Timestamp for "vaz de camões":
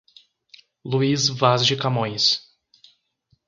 1.29-2.41